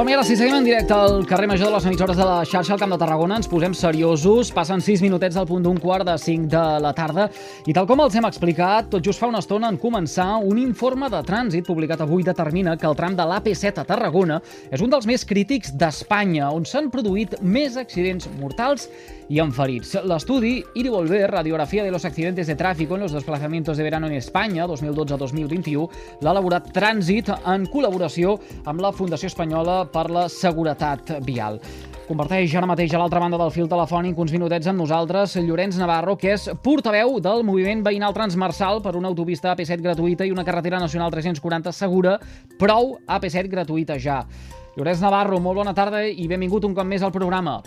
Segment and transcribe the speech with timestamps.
[0.00, 2.72] Som-hi ara, si seguim en directe al carrer Major de les emissores de la xarxa
[2.72, 6.14] al Camp de Tarragona, ens posem seriosos, passen 6 minutets del punt d'un quart de
[6.16, 7.26] 5 de la tarda.
[7.68, 11.12] I tal com els hem explicat, tot just fa una estona en començar, un informe
[11.12, 14.40] de trànsit publicat avui determina que el tram de l'AP7 a Tarragona
[14.72, 18.88] és un dels més crítics d'Espanya, on s'han produït més accidents mortals
[19.30, 19.94] i amb ferits.
[20.04, 24.14] L'estudi y Volver, radiografia de los accidentes de tráfico en los desplazamientos de verano en
[24.14, 25.88] Espanya, 2012-2021,
[26.20, 28.34] l'ha elaborat Trànsit en col·laboració
[28.66, 31.60] amb la Fundació Espanyola per la Seguretat Vial.
[32.10, 36.16] Comparteix ara mateix a l'altra banda del fil telefònic uns minutets amb nosaltres Llorenç Navarro,
[36.18, 40.82] que és portaveu del moviment veïnal transversal per una autopista AP7 gratuïta i una carretera
[40.82, 42.16] nacional 340 segura.
[42.58, 44.24] Prou AP7 gratuïta ja.
[44.74, 47.60] Llorenç Navarro, molt bona tarda i benvingut un cop més al programa.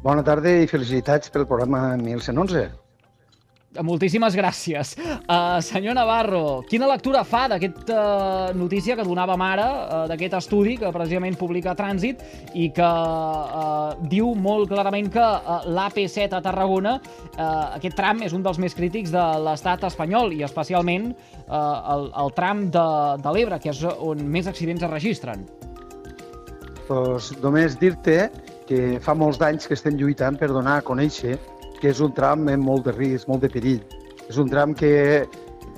[0.00, 2.70] Bona tarda i felicitats pel programa 1111.
[3.84, 4.94] Moltíssimes gràcies.
[4.98, 10.78] Uh, senyor Navarro, quina lectura fa d'aquesta uh, notícia que donàvem ara, uh, d'aquest estudi
[10.80, 12.24] que precisament publica Trànsit
[12.58, 16.96] i que uh, diu molt clarament que uh, l'AP7 a Tarragona,
[17.36, 22.08] uh, aquest tram és un dels més crítics de l'estat espanyol i especialment uh, el,
[22.24, 22.86] el tram de,
[23.20, 25.44] de l'Ebre, que és on més accidents es registren.
[26.88, 28.24] Pues només dir-te
[28.70, 31.34] que fa molts d'anys que estem lluitant per donar a conèixer
[31.80, 33.80] que és un tram amb molt de risc, molt de perill.
[34.28, 35.26] És un tram que,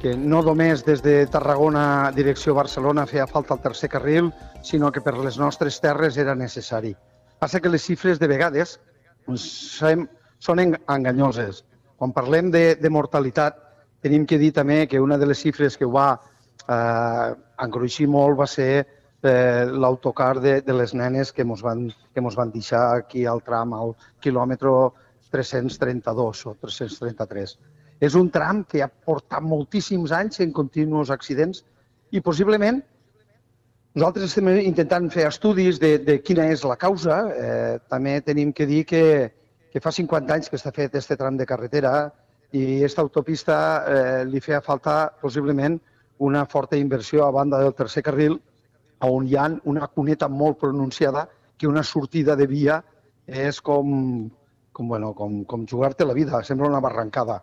[0.03, 4.29] que no només des de Tarragona direcció Barcelona feia falta el tercer carril,
[4.67, 6.93] sinó que per les nostres terres era necessari.
[7.41, 8.77] Passa que les xifres de vegades
[9.25, 10.09] són,
[10.43, 11.63] són enganyoses.
[11.97, 13.57] Quan parlem de, de mortalitat,
[14.03, 17.29] tenim que dir també que una de les xifres que ho va eh,
[17.63, 18.85] engruixir molt va ser
[19.23, 23.43] eh, l'autocar de, de les nenes que ens van, que mos van deixar aquí al
[23.47, 24.73] tram, al quilòmetre
[25.33, 27.59] 332 o 333.
[28.03, 31.63] És un tram que ha portat moltíssims anys en continus accidents
[32.11, 32.83] i possiblement
[33.95, 37.19] nosaltres estem intentant fer estudis de, de quina és la causa.
[37.37, 39.05] Eh, també tenim que dir que,
[39.73, 42.11] que fa 50 anys que està fet aquest tram de carretera
[42.53, 43.57] i aquesta autopista
[43.89, 45.79] eh, li feia falta possiblement
[46.19, 48.41] una forta inversió a banda del tercer carril
[49.09, 52.83] on hi ha una cuneta molt pronunciada que una sortida de via
[53.27, 54.29] és com,
[54.73, 57.43] com, bueno, com, com jugar-te la vida, sembla una barrancada.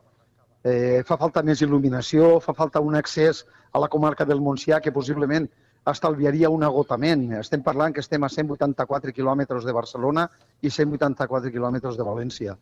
[0.64, 4.92] Eh, fa falta més il·luminació, fa falta un accés a la comarca del Montsià que
[4.92, 5.47] possiblement
[5.88, 7.30] estalviaria un agotament.
[7.40, 10.28] Estem parlant que estem a 184 quilòmetres de Barcelona
[10.62, 12.58] i 184 quilòmetres de València.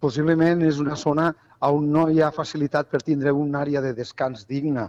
[0.00, 1.30] Possiblement és una zona
[1.66, 4.86] on no hi ha facilitat per tindre una àrea de descans digna.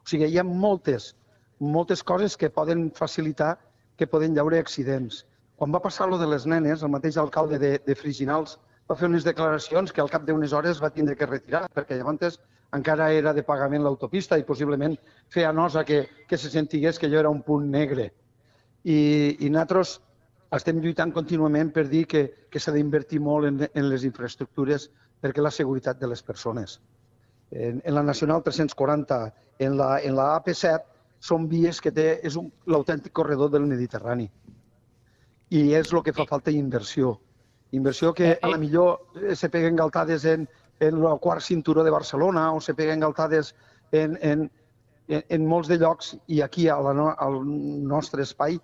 [0.00, 1.14] O sigui, hi ha moltes,
[1.60, 3.58] moltes coses que poden facilitar
[3.96, 5.26] que poden llaure accidents.
[5.60, 8.56] Quan va passar lo de les nenes, el mateix alcalde de, de Friginals
[8.88, 12.40] va fer unes declaracions que al cap d'unes hores va tindre que retirar, perquè llavors
[12.72, 14.96] encara era de pagament l'autopista i possiblement
[15.28, 18.08] feia nosa que, que se sentigués que allò era un punt negre.
[18.84, 19.98] I, i nosaltres
[20.56, 24.88] estem lluitant contínuament per dir que, que s'ha d'invertir molt en, en les infraestructures
[25.20, 26.78] perquè la seguretat de les persones.
[27.50, 29.20] En, en la Nacional 340,
[29.66, 32.36] en la, en la AP7, són vies que té, és
[32.66, 34.30] l'autèntic corredor del Mediterrani
[35.50, 37.18] i és el que fa falta inversió.
[37.76, 40.48] Inversió que a la millor eh, se peguen galtades en,
[40.80, 43.54] en el quart cinturó de Barcelona o se peguen galtades
[43.92, 44.50] en, en,
[45.08, 47.40] en, en molts de llocs i aquí a la, al
[47.86, 48.58] nostre espai,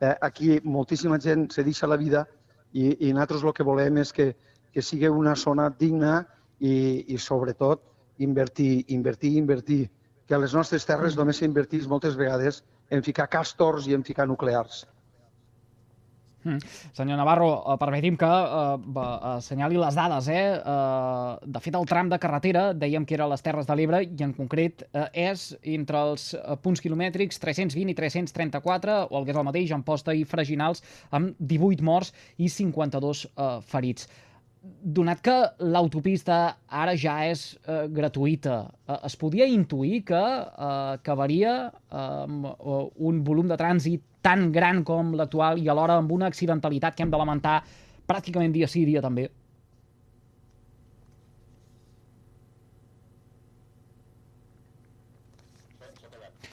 [0.00, 2.26] eh, aquí moltíssima gent se deixa la vida
[2.72, 4.32] i, i nosaltres el que volem és que,
[4.72, 6.24] que sigui una zona digna
[6.58, 7.84] i, i sobretot
[8.20, 9.82] invertir, invertir, invertir.
[10.30, 12.62] Que a les nostres terres només s'invertís moltes vegades
[12.94, 14.84] en ficar càstors i en ficar nuclears.
[16.44, 16.60] Mm.
[16.96, 19.00] Senyor Navarro, uh, permeti'm que uh,
[19.34, 20.28] assenyali les dades.
[20.32, 20.44] Eh?
[20.62, 24.24] Uh, de fet, el tram de carretera, dèiem que era les Terres de l'Ebre, i
[24.24, 29.34] en concret uh, és entre els uh, punts quilomètrics 320 i 334, o el que
[29.34, 34.08] és el mateix, Amposta i Freginals, amb 18 morts i 52 uh, ferits
[34.62, 35.34] donat que
[35.72, 41.54] l'autopista ara ja és eh, gratuïta, eh, es podia intuir que eh, acabaria
[41.88, 46.96] amb eh, un volum de trànsit tan gran com l'actual i alhora amb una accidentalitat
[46.96, 47.60] que hem de lamentar
[48.10, 49.30] pràcticament dia sí dia també?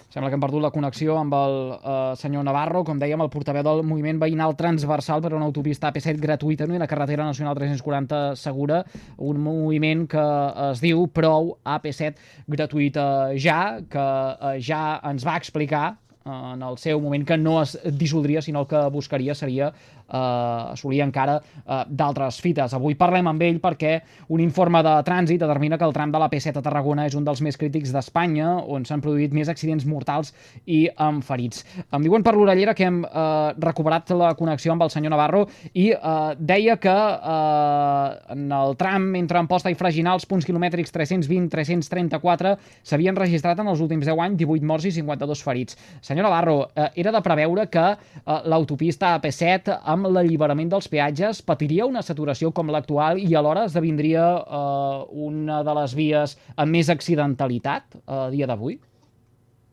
[0.07, 3.65] Sembla que hem perdut la connexió amb el eh, senyor Navarro, com dèiem, el portaveu
[3.65, 8.21] del moviment veïnal transversal per a una autopista AP7 gratuïta i una carretera nacional 340
[8.39, 8.85] segura,
[9.17, 10.25] un moviment que
[10.69, 12.15] es diu Prou AP7
[12.47, 13.61] gratuïta ja,
[13.91, 18.65] que eh, ja ens va explicar en el seu moment que no es dissoldria, sinó
[18.67, 22.73] que buscaria seria eh, assolir encara eh, d'altres fites.
[22.73, 23.97] Avui parlem amb ell perquè
[24.33, 27.25] un informe de trànsit determina que el tram de la P7 a Tarragona és un
[27.27, 30.33] dels més crítics d'Espanya, on s'han produït més accidents mortals
[30.65, 31.65] i amb ferits.
[31.91, 35.89] Em diuen per l'orellera que hem eh, recuperat la connexió amb el senyor Navarro i
[35.91, 42.55] eh, deia que eh, en el tram entre Amposta i Freginals, punts quilomètrics 320-334,
[42.87, 45.77] s'havien registrat en els últims 10 anys 18 morts i 52 ferits.
[46.01, 51.87] Senyor Navarro, eh, era de preveure que eh, l'autopista AP7, amb l'alliberament dels peatges, patiria
[51.89, 54.99] una saturació com l'actual i alhora esdevindria eh,
[55.29, 58.77] una de les vies amb més accidentalitat eh, a dia d'avui?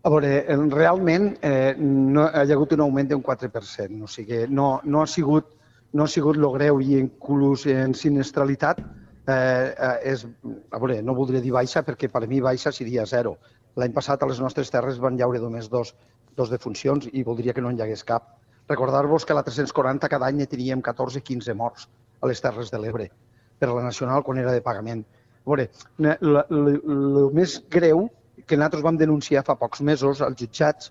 [0.04, 0.30] A veure,
[0.72, 5.52] realment eh, no, ha hagut un augment d'un 4%, o sigui, no, no ha sigut
[5.94, 10.24] no ha sigut lo greu i inclús en sinistralitat eh, eh, és,
[10.74, 13.36] a veure, no voldria dir baixa perquè per a mi baixa seria zero.
[13.78, 15.94] L'any passat a les nostres terres van llaure només dos,
[16.36, 18.34] dos defuncions i voldria que no en hi hagués cap.
[18.68, 21.88] Recordar-vos que a la 340 cada any teníem 14-15 morts
[22.20, 23.10] a les Terres de l'Ebre
[23.58, 25.04] per la Nacional quan era de pagament.
[25.44, 25.68] A veure,
[26.00, 28.08] el més greu
[28.46, 30.90] que nosaltres vam denunciar fa pocs mesos als jutjats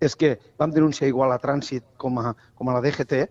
[0.00, 3.24] és que vam denunciar igual a Trànsit com a, com a la DGT,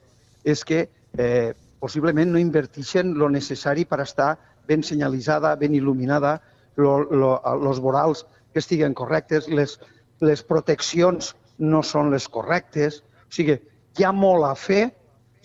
[0.44, 0.88] és que
[1.18, 1.54] eh,
[1.84, 4.36] possiblement no inverteixen lo necessari per estar
[4.68, 6.38] ben senyalitzada, ben il·luminada,
[6.78, 8.24] els vorals
[8.54, 9.76] que estiguen correctes, les,
[10.22, 13.02] les proteccions no són les correctes.
[13.34, 13.56] O sigui,
[13.98, 14.84] hi ha molt a fer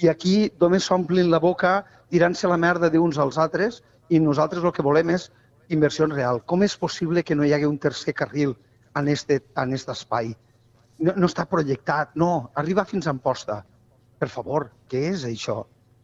[0.04, 1.70] i aquí només s'omplin la boca
[2.12, 3.78] tirant-se la merda d'uns als altres
[4.12, 5.24] i nosaltres el que volem és
[5.72, 6.42] inversió real.
[6.44, 8.52] Com és possible que no hi hagi un tercer carril
[9.00, 10.34] en este, en este espai?
[11.00, 12.50] No, no està projectat, no.
[12.60, 13.62] Arriba fins a Amposta.
[14.20, 15.62] Per favor, què és això?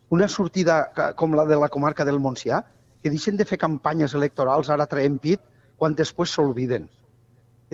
[0.08, 0.81] Una sortida
[1.20, 2.64] com la de la comarca del Montsià,
[3.04, 5.44] que deixen de fer campanyes electorals ara traient pit
[5.76, 6.88] quan després s'olviden.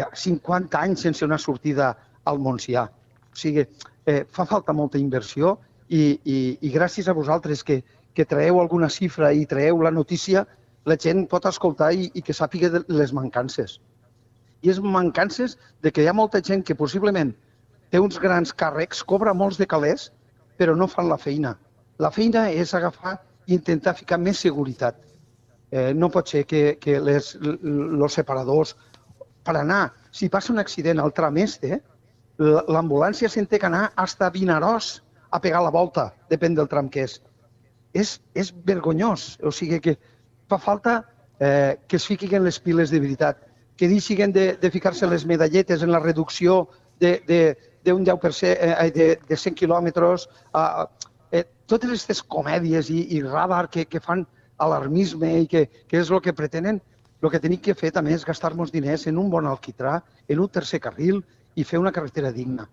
[0.03, 1.95] Ha 50 anys sense una sortida
[2.27, 2.91] al Montsià.
[3.31, 3.67] O sigui,
[4.07, 5.57] eh, fa falta molta inversió
[5.89, 7.81] i, i, i gràcies a vosaltres que,
[8.15, 10.47] que traeu alguna xifra i traeu la notícia,
[10.87, 13.79] la gent pot escoltar i, i que sàpiga les mancances.
[14.63, 17.33] I és mancances de que hi ha molta gent que possiblement
[17.91, 20.11] té uns grans càrrecs, cobra molts de calés,
[20.59, 21.57] però no fan la feina.
[21.99, 23.17] La feina és agafar
[23.47, 24.99] i intentar ficar més seguretat.
[25.71, 28.75] Eh, no pot ser que, que les, els separadors,
[29.47, 31.81] per anar, si passa un accident al tram este,
[32.41, 34.89] l'ambulància se'n té que anar fins a Vinaròs
[35.31, 37.21] a pegar la volta, depèn del tram que és.
[37.93, 39.37] És, és vergonyós.
[39.43, 39.97] O sigui que
[40.49, 41.05] fa falta
[41.39, 43.39] eh, que es fiquin les piles de veritat,
[43.77, 46.69] que deixin de, de ficar-se les medalletes en la reducció
[47.01, 50.29] d'un 10%, eh, de, de 100 quilòmetres,
[51.33, 54.27] eh, totes aquestes comèdies i, i radar que, que fan
[54.61, 56.81] alarmisme i que, que és el que pretenen,
[57.21, 60.49] el que tenim que fer també és gastar-nos diners en un bon alquitrà, en un
[60.49, 61.23] tercer carril
[61.57, 62.69] i fer una carretera digna.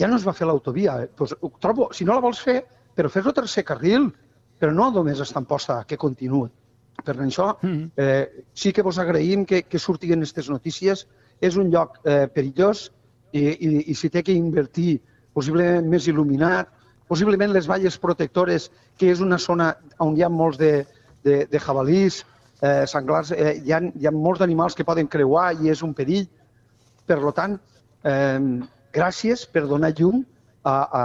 [0.00, 0.96] Ja no es va fer l'autovia.
[1.16, 2.62] Pues, ho trobo, si no la vols fer,
[2.96, 4.10] però fes el tercer carril,
[4.60, 6.48] però no només està en posta que continuï.
[7.04, 7.92] Per això, mm-hmm.
[7.96, 11.06] eh, sí que vos agraïm que, que surtin aquestes notícies.
[11.40, 12.90] És un lloc eh, perillós
[13.32, 14.98] i, i, i si té que invertir
[15.32, 16.68] possiblement més il·luminat,
[17.08, 18.68] possiblement les valles protectores,
[18.98, 20.84] que és una zona on hi ha molts de,
[21.24, 22.20] de, de jabalís,
[22.60, 25.94] eh, senglars, eh, hi, ha, hi ha molts d'animals que poden creuar i és un
[25.96, 26.28] perill.
[27.08, 27.56] Per tant,
[28.04, 28.40] eh,
[28.92, 30.24] gràcies per donar llum
[30.64, 31.04] a, a,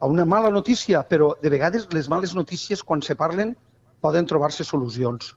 [0.00, 3.56] a una mala notícia, però de vegades les males notícies, quan se parlen,
[4.00, 5.34] poden trobar-se solucions.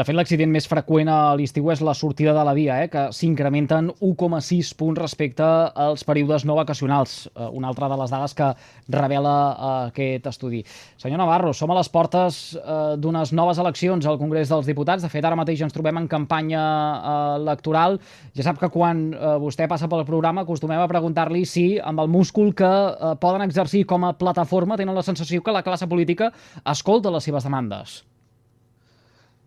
[0.00, 3.02] De fet, l'accident més freqüent a l'estiu és la sortida de la via, eh, que
[3.12, 8.48] s'incrementen 1,6 punts respecte als períodes no vacacionals, eh, una altra de les dades que
[8.88, 10.62] revela eh, aquest estudi.
[10.96, 15.04] Senyor Navarro, som a les portes eh, d'unes noves eleccions al Congrés dels Diputats.
[15.04, 18.00] De fet, ara mateix ens trobem en campanya eh, electoral.
[18.32, 22.08] Ja sap que quan eh, vostè passa pel programa acostumem a preguntar-li si, amb el
[22.08, 26.32] múscul que eh, poden exercir com a plataforma, tenen la sensació que la classe política
[26.64, 28.00] escolta les seves demandes.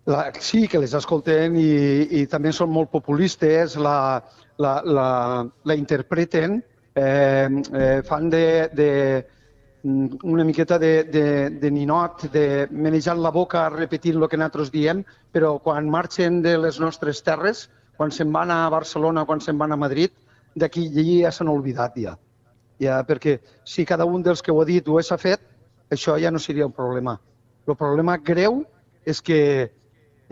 [0.05, 1.67] La, sí, que les escolten i,
[2.19, 4.19] i també són molt populistes, la,
[4.59, 5.07] la, la,
[5.63, 6.57] la interpreten,
[6.95, 8.43] eh, eh, fan de,
[8.75, 8.89] de
[9.83, 15.03] una miqueta de, de, de ninot, de menejant la boca repetint el que nosaltres diem,
[15.31, 19.71] però quan marxen de les nostres terres, quan se'n van a Barcelona, quan se'n van
[19.71, 20.11] a Madrid,
[20.55, 20.87] d'aquí
[21.21, 22.17] ja s'han oblidat ja.
[22.79, 23.01] ja.
[23.07, 25.41] Perquè si cada un dels que ho ha dit ho s'ha fet,
[25.91, 27.17] això ja no seria un problema.
[27.67, 28.63] El problema greu
[29.05, 29.71] és que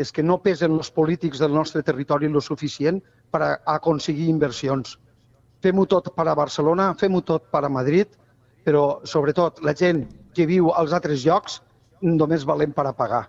[0.03, 4.97] és que no pesen els polítics del nostre territori lo suficient per a aconseguir inversions.
[5.61, 8.17] Fem-ho tot per a Barcelona, fem-ho tot per a Madrid,
[8.65, 11.61] però sobretot la gent que viu als altres llocs
[12.01, 13.27] només valem per a pagar.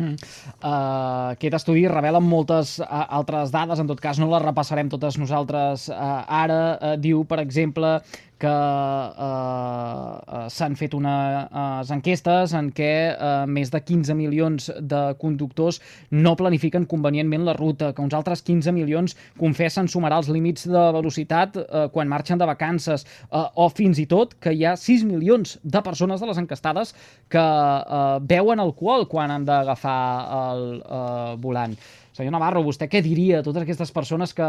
[0.00, 0.16] Mm.
[0.64, 2.86] Uh, aquest estudi revela moltes uh,
[3.18, 6.60] altres dades, en tot cas no les repassarem totes nosaltres uh, ara.
[6.74, 7.98] Uh, diu, per exemple,
[8.42, 15.02] que eh, eh, s'han fet unes enquestes en què eh, més de 15 milions de
[15.20, 15.78] conductors
[16.10, 20.84] no planifiquen convenientment la ruta, que uns altres 15 milions confessen sumarà els límits de
[20.98, 25.06] velocitat eh, quan marxen de vacances, eh, o fins i tot que hi ha 6
[25.08, 26.94] milions de persones de les encastades
[27.30, 29.98] que eh, beuen alcohol quan han d'agafar
[30.42, 31.78] el eh, volant.
[32.12, 34.48] Senyor Navarro, vostè què diria a totes aquestes persones que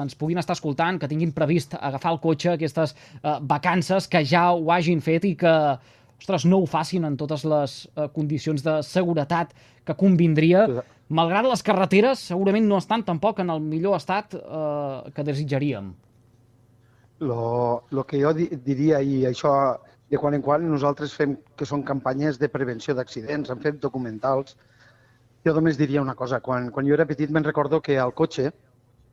[0.00, 4.48] ens puguin estar escoltant, que tinguin previst agafar el cotxe, aquestes eh, vacances, que ja
[4.50, 5.52] ho hagin fet i que
[6.18, 9.54] ostres, no ho facin en totes les eh, condicions de seguretat
[9.86, 10.66] que convindria,
[11.06, 15.94] malgrat les carreteres segurament no estan tampoc en el millor estat eh, que desitjaríem.
[17.22, 19.52] Lo, lo que jo di diria, i això
[20.10, 24.58] de quan en quan nosaltres fem que són campanyes de prevenció d'accidents, hem fet documentals,
[25.46, 26.40] jo només diria una cosa.
[26.42, 28.50] Quan, quan jo era petit me'n recordo que al cotxe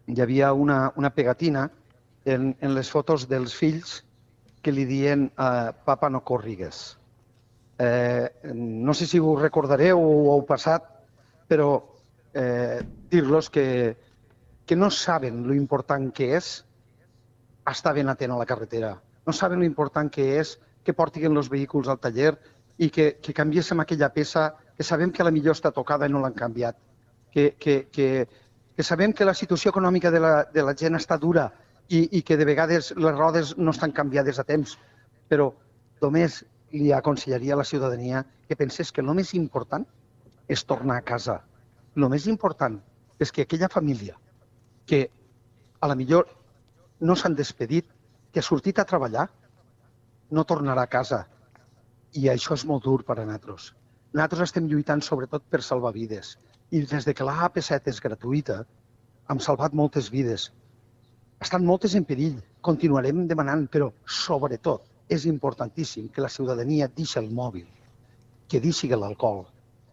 [0.10, 1.68] hi havia una, una pegatina
[2.26, 4.02] en, en les fotos dels fills
[4.64, 6.98] que li diuen uh, papa no corrigues.
[7.84, 10.86] Eh, no sé si ho recordareu o ho heu passat,
[11.50, 11.70] però
[12.34, 12.80] eh,
[13.12, 13.98] dir-los que,
[14.66, 16.54] que no saben lo important que és
[17.70, 18.96] estar ben atent a la carretera.
[19.26, 22.38] No saben lo important que és que portin els vehicles al taller
[22.78, 26.22] i que, que canviéssim aquella peça que sabem que la millor està tocada i no
[26.24, 26.78] l'han canviat,
[27.34, 28.08] que, que, que,
[28.76, 31.50] que sabem que la situació econòmica de la, de la gent està dura
[31.90, 34.78] i, i que de vegades les rodes no estan canviades a temps,
[35.30, 35.52] però
[36.02, 39.86] només li aconsellaria a la ciutadania que pensés que el més important
[40.50, 41.40] és tornar a casa.
[41.96, 42.80] El més important
[43.22, 44.18] és que aquella família
[44.90, 45.06] que
[45.80, 46.28] a la millor
[47.00, 47.86] no s'han despedit,
[48.32, 49.28] que ha sortit a treballar,
[50.32, 51.26] no tornarà a casa.
[52.18, 53.72] I això és molt dur per a nosaltres.
[54.14, 56.36] Nosaltres estem lluitant sobretot per salvar vides.
[56.70, 58.60] I des de que la AP7 és gratuïta,
[59.30, 60.52] hem salvat moltes vides.
[61.42, 62.36] Estan moltes en perill.
[62.62, 67.66] Continuarem demanant, però sobretot és importantíssim que la ciutadania deixi el mòbil,
[68.48, 69.48] que deixi l'alcohol,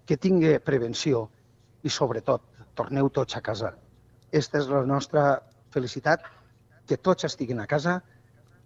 [0.05, 1.25] que tingui prevenció
[1.83, 2.45] i sobretot
[2.77, 3.73] torneu tots a casa.
[4.29, 5.25] Aquesta és la nostra
[5.73, 6.29] felicitat,
[6.87, 8.03] que tots estiguin a casa,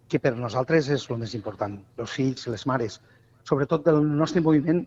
[0.08, 3.00] que per nosaltres és el més important, els fills, les mares,
[3.46, 4.84] sobretot del nostre moviment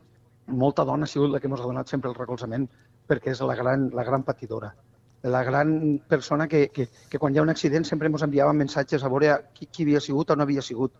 [0.47, 2.67] molta dona ha sigut la que ens ha donat sempre el recolzament
[3.07, 4.73] perquè és la gran, la gran patidora.
[5.23, 9.03] La gran persona que, que, que quan hi ha un accident sempre ens enviava missatges
[9.03, 10.93] a veure qui, qui havia sigut o no havia sigut.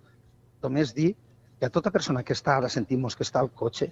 [0.64, 1.14] Només dir
[1.60, 3.92] que a tota persona que està ara sentim que està al cotxe,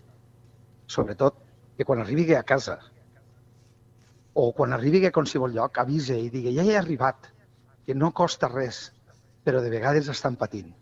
[0.88, 1.38] sobretot
[1.78, 2.80] que quan arribi a casa
[4.34, 7.30] o quan arribi a qualsevol lloc avise i digui ja he arribat,
[7.86, 8.92] que no costa res,
[9.46, 10.74] però de vegades estan patint.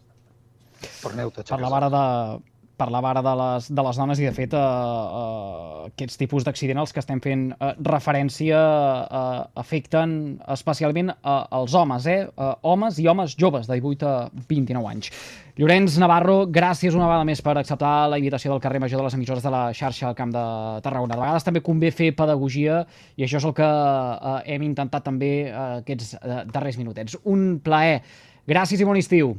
[1.01, 1.61] Torneu tots a casa.
[1.61, 2.52] Parlava ara de,
[2.83, 6.81] parlava ara de les, de les dones i, de fet, eh, eh, aquests tipus d'accident
[6.81, 10.17] als que estem fent eh, referència eh, afecten
[10.55, 12.19] especialment eh, els homes, eh?
[12.27, 12.51] eh?
[12.73, 14.17] Homes i homes joves de 18 a
[14.49, 15.11] 29 anys.
[15.53, 19.17] Llorenç Navarro, gràcies una vegada més per acceptar la invitació del carrer Major de les
[19.19, 20.43] emissores de la xarxa al Camp de
[20.81, 21.13] Tarragona.
[21.13, 22.81] De vegades també convé fer pedagogia
[23.15, 27.19] i això és el que eh, hem intentat també eh, aquests eh, darrers minutets.
[27.29, 28.01] Un plaer.
[28.49, 29.35] Gràcies i bon estiu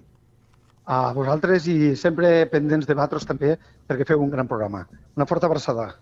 [0.85, 3.55] a vosaltres i sempre pendents de vosaltres també
[3.89, 4.85] perquè feu un gran programa.
[5.17, 5.95] Una forta abraçada.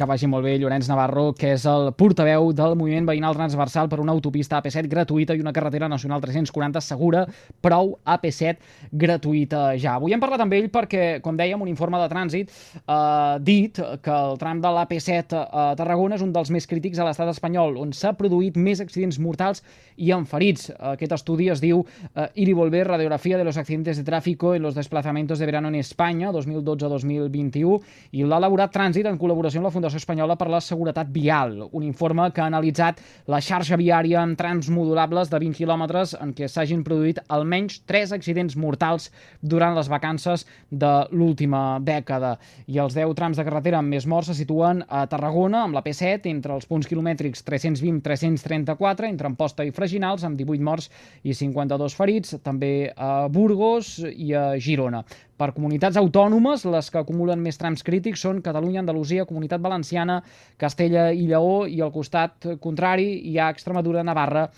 [0.00, 3.98] Que vagi molt bé, Llorenç Navarro, que és el portaveu del moviment veïnal transversal per
[4.00, 7.26] una autopista AP7 gratuïta i una carretera nacional 340 segura,
[7.60, 9.98] prou AP7 gratuïta ja.
[9.98, 12.54] Avui hem parlat amb ell perquè, com dèiem, un informe de trànsit
[12.86, 16.96] ha eh, dit que el tram de l'AP7 a Tarragona és un dels més crítics
[16.96, 19.60] a l'estat espanyol, on s'ha produït més accidents mortals
[20.00, 20.70] i en ferits.
[20.94, 24.62] Aquest estudi es diu eh, Ir y volver, radiografia de los accidentes de tráfico en
[24.62, 27.84] los desplazamientos de verano en España, 2012-2021,
[28.16, 31.64] i l'ha elaborat Trànsit en col·laboració amb la Fundació Fundació Espanyola per la Seguretat Vial,
[31.74, 36.30] un informe que ha analitzat la xarxa viària en trams modulables de 20 quilòmetres en
[36.36, 39.08] què s'hagin produït almenys 3 accidents mortals
[39.42, 42.36] durant les vacances de l'última dècada.
[42.70, 45.82] I els 10 trams de carretera amb més morts se situen a Tarragona, amb la
[45.82, 50.86] P7, entre els punts quilomètrics 320-334, entre Amposta i Freginals, amb 18 morts
[51.24, 55.02] i 52 ferits, també a Burgos i a Girona.
[55.40, 60.18] Per comunitats autònomes, les que acumulen més trams crítics són Catalunya, Andalusia, Comunitat Valenciana,
[60.60, 64.50] Castella i Lleó, i al costat contrari hi ha Extremadura, Navarra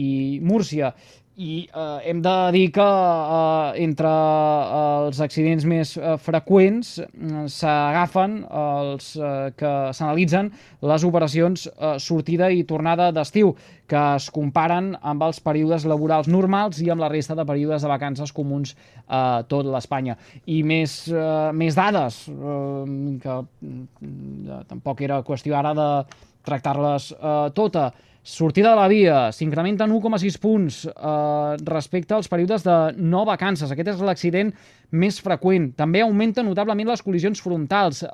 [0.00, 0.94] i Múrcia
[1.40, 7.44] i eh, hem de dir que eh, entre eh, els accidents més eh, freqüents eh,
[7.48, 10.50] s'agafen els eh, que s'analitzen
[10.90, 13.54] les operacions eh, sortida i tornada d'estiu,
[13.90, 17.90] que es comparen amb els períodes laborals normals i amb la resta de períodes de
[17.90, 18.76] vacances comuns
[19.08, 20.18] a tot l'Espanya.
[20.46, 25.90] I més, eh, més dades, eh, que eh, tampoc era qüestió ara de
[26.44, 27.90] tractar-les eh, tota,
[28.22, 33.70] Sortida de la via, s'incrementa en 1,6 punts eh, respecte als períodes de no vacances.
[33.72, 34.50] Aquest és l'accident
[34.92, 35.70] més freqüent.
[35.78, 38.10] També augmenten notablement les col·lisions frontals, eh,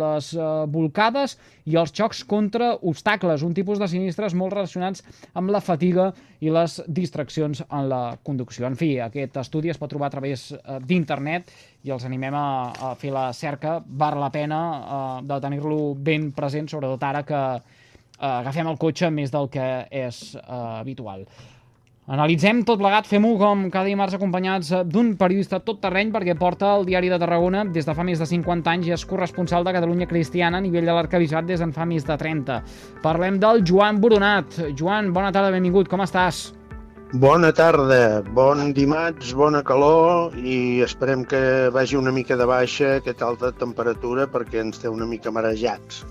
[0.00, 1.36] les eh, volcades
[1.68, 5.04] i els xocs contra obstacles, un tipus de sinistres molt relacionats
[5.36, 6.08] amb la fatiga
[6.40, 8.64] i les distraccions en la conducció.
[8.66, 11.52] En fi, aquest estudi es pot trobar a través eh, d'internet
[11.84, 13.82] i els animem a, a fer la cerca.
[13.84, 17.44] Val la pena eh, de tenir-lo ben present, sobretot ara que
[18.22, 20.44] agafem el cotxe més del que és eh,
[20.82, 21.26] habitual.
[22.12, 26.82] Analitzem tot plegat, fem-ho com cada dimarts acompanyats d'un periodista tot terreny perquè porta el
[26.88, 30.08] Diari de Tarragona des de fa més de 50 anys i és corresponsal de Catalunya
[30.10, 32.58] Cristiana a nivell de l'Arcabisbat des d'en fa més de 30.
[33.04, 34.58] Parlem del Joan Boronat.
[34.74, 36.48] Joan, bona tarda, benvingut, com estàs?
[37.22, 43.28] Bona tarda, bon dimarts, bona calor i esperem que vagi una mica de baixa aquesta
[43.28, 46.02] alta temperatura perquè ens té una mica marejats.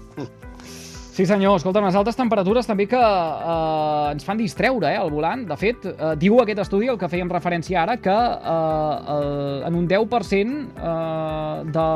[1.11, 5.41] Sí senyor, escolta, unes altes temperatures també que eh, ens fan distreure eh, al volant.
[5.49, 9.27] De fet, eh, diu aquest estudi, el que fèiem referència ara, que eh, el,
[9.67, 11.89] en un 10% eh, de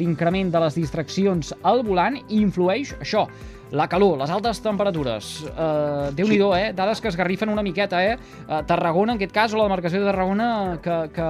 [0.00, 3.28] l'increment de les distraccions al volant influeix això,
[3.70, 5.30] la calor, les altes temperatures.
[5.50, 6.70] Uh, Déu-n'hi-do, eh?
[6.72, 8.14] Dades que es garrifen una miqueta, eh?
[8.46, 10.50] Uh, Tarragona, en aquest cas, o la demarcació de Tarragona,
[10.80, 11.26] que, que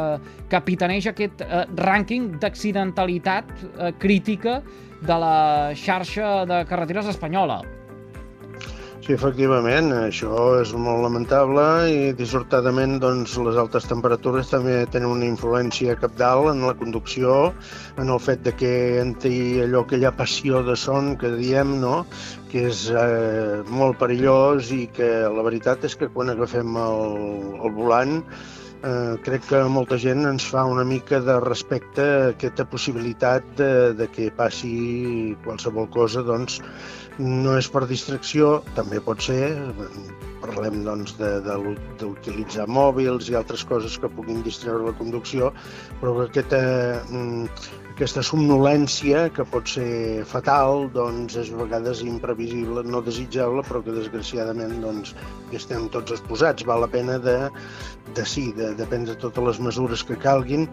[0.53, 4.61] capitaneja aquest uh, rànquing d'accidentalitat uh, crítica
[5.01, 7.63] de la xarxa de carreteres espanyola.
[9.09, 15.25] Sí, efectivament, això és molt lamentable i dissortadament doncs, les altes temperatures també tenen una
[15.25, 17.55] influència capdalt en la conducció,
[17.97, 22.05] en el fet de que entri allò ha passió de son que diem, no?
[22.53, 27.17] que és eh, molt perillós i que la veritat és que quan agafem el,
[27.65, 28.21] el volant
[28.83, 33.73] eh, crec que molta gent ens fa una mica de respecte a aquesta possibilitat de,
[33.99, 36.61] de que passi qualsevol cosa, doncs
[37.19, 39.57] no és per distracció, també pot ser,
[40.43, 45.51] parlem doncs d'utilitzar mòbils i altres coses que puguin distreure la conducció,
[46.01, 46.63] però que aquesta,
[47.11, 53.81] mm, aquesta somnolència, que pot ser fatal, doncs és a vegades imprevisible, no desitjable, però
[53.83, 55.17] que desgraciadament doncs,
[55.59, 56.63] estem tots exposats.
[56.69, 57.35] Val la pena de,
[58.15, 60.69] de sí, de, de prendre totes les mesures que calguin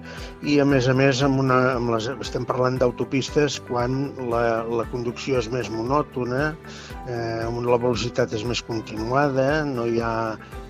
[0.46, 4.86] i a més a més amb una, amb les, estem parlant d'autopistes quan la, la
[4.94, 6.52] conducció és més monòtona,
[7.10, 10.16] eh, la velocitat és més continuada, no hi ha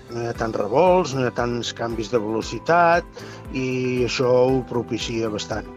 [0.06, 4.62] no hi ha tants revolts, no hi ha tants canvis de velocitat i això ho
[4.70, 5.75] propicia bastant.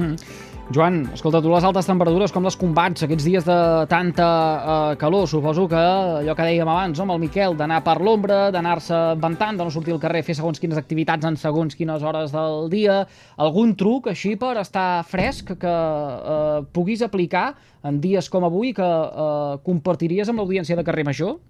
[0.00, 0.48] Mm.
[0.70, 3.56] Joan, escolta, tu les altes temperatures com les combats aquests dies de
[3.90, 5.24] tanta eh, calor?
[5.26, 9.58] Suposo que allò que dèiem abans, no, amb el Miquel, d'anar per l'ombra, d'anar-se ventant,
[9.58, 13.00] de no sortir al carrer, fer segons quines activitats en segons quines hores del dia,
[13.42, 17.48] algun truc així per estar fresc que eh, puguis aplicar
[17.82, 21.40] en dies com avui que eh, compartiries amb l'audiència de carrer Major?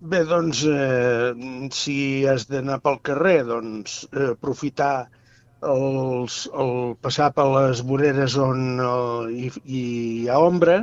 [0.00, 5.10] Bé, doncs, eh, si has d'anar pel carrer, doncs, eh, aprofitar
[5.68, 9.82] els, el passar per les voreres on uh, hi, hi
[10.28, 10.78] ha ombra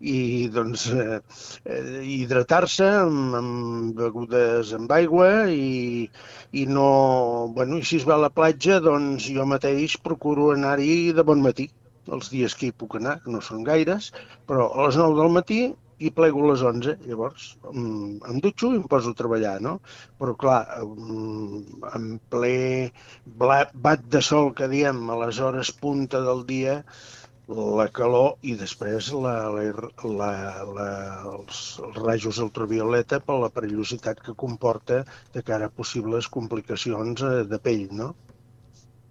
[0.00, 1.18] i doncs eh,
[1.64, 6.08] eh, hidratar-se amb, amb begudes amb aigua i,
[6.52, 7.50] i no...
[7.54, 11.42] Bueno, i si es va a la platja, doncs jo mateix procuro anar-hi de bon
[11.42, 11.68] matí,
[12.14, 14.12] els dies que hi puc anar, que no són gaires,
[14.46, 15.60] però a les 9 del matí
[15.98, 16.96] i plego a les 11.
[17.08, 19.78] Llavors em, dutxo i em poso a treballar, no?
[20.20, 22.56] Però clar, en ple
[23.38, 26.82] bat de sol que diem a les hores punta del dia,
[27.48, 29.62] la calor i després la, la,
[30.04, 30.32] la,
[30.68, 30.88] la,
[31.32, 34.98] els, els rajos ultravioleta per la perillositat que comporta
[35.32, 38.10] de cara a possibles complicacions eh, de pell, no?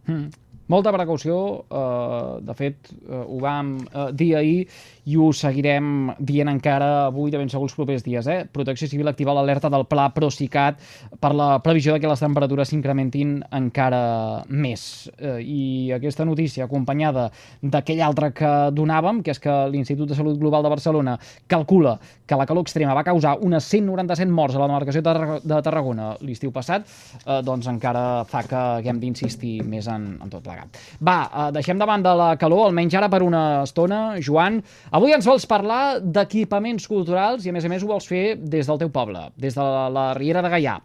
[0.06, 0.30] Mm.
[0.68, 4.68] Molta precaució, eh, de fet, eh, ho vam eh, dir ahir
[5.08, 8.28] i ho seguirem dient encara avui de ben segur els propers dies.
[8.28, 8.42] Eh?
[8.52, 10.82] Protecció Civil activa l'alerta del Pla Procicat
[11.22, 15.08] per la previsió de que les temperatures s'incrementin encara més.
[15.16, 15.62] Eh, I
[15.96, 17.30] aquesta notícia, acompanyada
[17.62, 21.16] d'aquella altra que donàvem, que és que l'Institut de Salut Global de Barcelona
[21.48, 21.96] calcula
[22.28, 26.52] que la calor extrema va causar unes 197 morts a la demarcació de Tarragona l'estiu
[26.52, 26.84] passat,
[27.24, 30.57] eh, doncs encara fa que haguem d'insistir més en, en tot plegat.
[31.00, 34.02] Va, eh, deixem de la calor, almenys ara per una estona.
[34.24, 34.62] Joan,
[34.98, 38.68] Avui ens vols parlar d'equipaments culturals i, a més a més, ho vols fer des
[38.68, 40.78] del teu poble, des de la, la Riera de Gaià.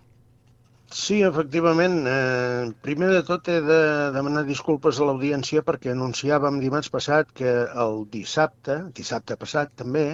[0.92, 1.94] Sí, efectivament.
[2.06, 3.78] Eh, primer de tot he de
[4.12, 7.52] demanar disculpes a l'audiència perquè anunciàvem dimarts passat que
[7.84, 10.04] el dissabte, dissabte passat també,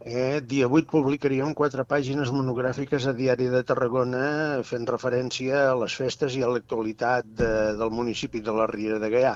[0.00, 5.96] eh, dia 8 publicaríem quatre pàgines monogràfiques a Diari de Tarragona fent referència a les
[6.00, 9.34] festes i a l'actualitat de, del municipi de la Riera de Gaià.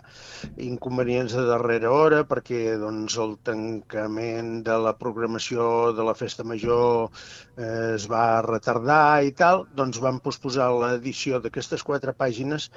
[0.70, 7.10] Inconvenients de darrera hora perquè doncs, el tancament de la programació de la festa major
[7.56, 12.68] eh, es va retardar i tal, doncs vam posposar l'edició d'aquestes quatre pàgines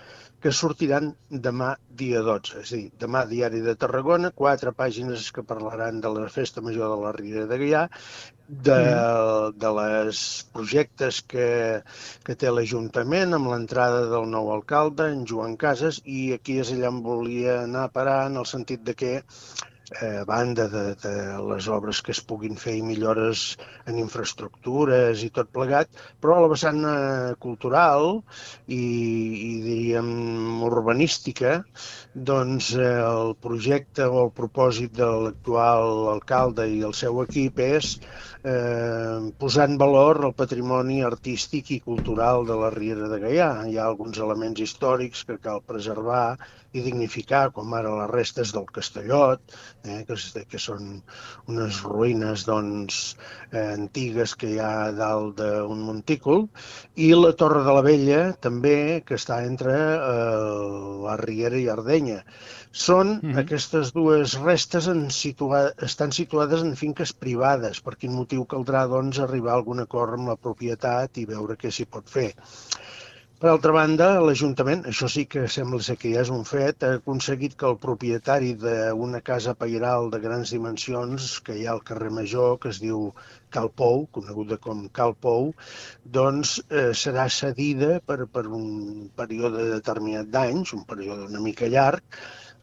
[0.44, 1.12] que sortiran
[1.48, 2.62] demà dia 12.
[2.64, 6.94] És a dir, demà Diari de Tarragona, quatre pàgines que parlaran de la festa major
[6.94, 7.84] de la Riera de Gaià
[8.52, 9.58] de, mm.
[9.64, 10.22] de les
[10.54, 11.50] projectes que,
[12.28, 16.92] que té l'Ajuntament amb l'entrada del nou alcalde, en Joan Casas, i aquí és allà
[16.92, 19.14] on volia anar a parar en el sentit de que
[20.00, 21.16] a banda de, de
[21.50, 23.58] les obres que es puguin fer i millores
[23.90, 25.92] en infraestructures i tot plegat,
[26.24, 28.22] però a la vessant eh, cultural
[28.68, 31.58] i, i diríem urbanística,
[32.16, 37.98] doncs eh, el projecte o el propòsit de l'actual alcalde i el seu equip és
[38.44, 43.52] eh, posar en valor el patrimoni artístic i cultural de la Riera de Gaià.
[43.68, 46.26] Hi ha alguns elements històrics que cal preservar
[46.74, 49.42] i dignificar, com ara les restes del Castellot,
[49.84, 50.16] eh, que,
[50.52, 51.02] que són
[51.52, 53.02] unes ruïnes doncs,
[53.52, 56.48] eh, antigues que hi ha dalt d'un montícul,
[56.96, 60.72] i la Torre de la Vella, també, que està entre eh,
[61.08, 62.22] la Riera i Ardenya.
[62.72, 63.40] Són mm -hmm.
[63.44, 69.20] aquestes dues restes en situa estan situades en finques privades, per quin motiu caldrà doncs,
[69.20, 72.32] arribar a algun acord amb la propietat i veure què s'hi pot fer.
[73.42, 77.00] Per altra banda, l'Ajuntament, això sí que sembla ser que ja és un fet, ha
[77.00, 82.12] aconseguit que el propietari d'una casa pairal de grans dimensions que hi ha al carrer
[82.18, 83.08] Major, que es diu
[83.58, 85.50] Cal Pou, coneguda com Cal Pou,
[86.20, 92.22] doncs eh, serà cedida per, per un període determinat d'anys, un període una mica llarg,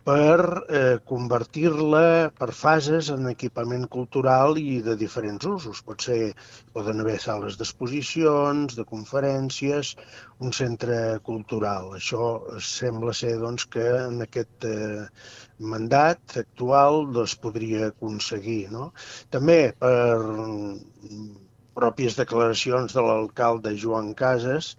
[0.08, 5.82] per eh, convertir-la per fases en equipament cultural i de diferents usos.
[5.84, 6.30] Pot ser,
[6.72, 9.90] poden haver sales d'exposicions, de conferències,
[10.40, 11.90] un centre cultural.
[11.98, 12.30] Això
[12.70, 15.04] sembla ser doncs, que en aquest eh,
[15.74, 18.62] mandat actual doncs, podria aconseguir.
[18.72, 18.88] No?
[19.34, 20.16] També per
[21.76, 24.72] pròpies declaracions de l'alcalde Joan Casas,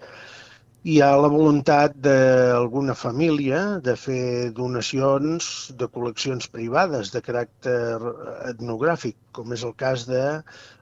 [0.88, 8.00] hi ha la voluntat d'alguna família de fer donacions de col·leccions privades de caràcter
[8.48, 10.24] etnogràfic, com és el cas de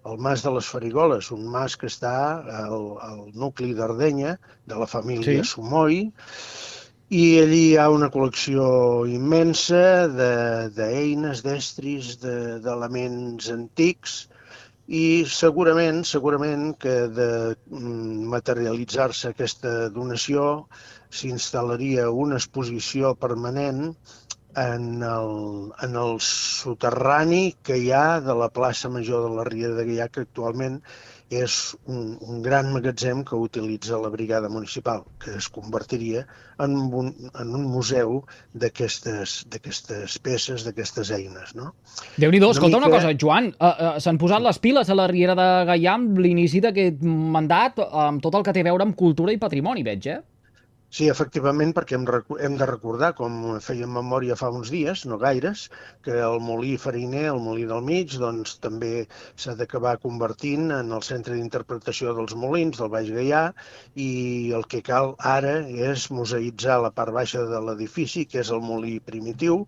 [0.05, 2.13] el Mas de les Farigoles, un mas que està
[2.61, 4.37] al, al nucli d'Ardenya,
[4.69, 5.49] de la família sí.
[5.55, 6.03] Sumoi,
[7.09, 8.69] i allí hi ha una col·lecció
[9.09, 14.27] immensa d'eines, de, d'estris, d'elements de, antics,
[14.87, 20.67] i segurament, segurament que de mm, materialitzar-se aquesta donació
[21.11, 23.91] s'instal·laria una exposició permanent
[24.57, 25.33] en el,
[25.83, 30.07] en el soterrani que hi ha de la plaça Major de la Ria de Gaià,
[30.09, 30.79] que actualment
[31.29, 36.23] és un, un gran magatzem que utilitza la brigada municipal, que es convertiria
[36.63, 38.21] en un, en un museu
[38.53, 39.43] d'aquestes
[40.23, 41.53] peces, d'aquestes eines.
[41.55, 41.73] No?
[42.15, 42.87] Déu-n'hi-do, escolta mica...
[42.87, 46.23] una cosa, Joan, uh, uh, s'han posat les piles a la Riera de Gaià amb
[46.23, 50.07] l'inici d'aquest mandat, amb tot el que té a veure amb cultura i patrimoni, veig,
[50.07, 50.21] eh?
[50.97, 52.05] Sí, efectivament, perquè hem,
[52.45, 53.33] hem de recordar, com
[53.65, 55.65] fèiem memòria fa uns dies, no gaires,
[56.07, 58.89] que el molí fariner, el molí del mig, doncs també
[59.43, 63.43] s'ha d'acabar convertint en el centre d'interpretació dels molins del Baix Gaià
[64.07, 64.09] i
[64.59, 65.53] el que cal ara
[65.91, 69.61] és museïtzar la part baixa de l'edifici, que és el molí primitiu,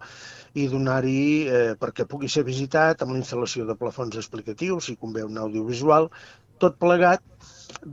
[0.58, 1.22] i donar-hi,
[1.60, 6.10] eh, perquè pugui ser visitat amb la instal·lació de plafons explicatius, si convé un audiovisual,
[6.66, 7.22] tot plegat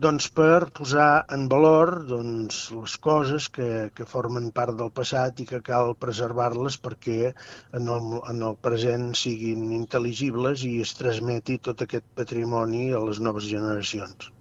[0.04, 5.48] doncs, per posar en valor doncs, les coses que, que formen part del passat i
[5.50, 7.32] que cal preservar-les perquè
[7.80, 13.22] en el, en el present siguin intel·ligibles i es transmeti tot aquest patrimoni a les
[13.28, 14.35] noves generacions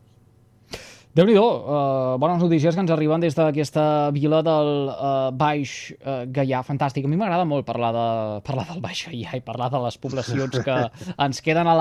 [1.15, 6.25] déu nhi uh, bones notícies que ens arriben des d'aquesta vila del uh, Baix uh,
[6.27, 7.05] Gaià, fantàstic.
[7.07, 8.07] A mi m'agrada molt parlar, de,
[8.43, 10.75] parlar del Baix Gaià i parlar de les poblacions que
[11.25, 11.75] ens queden a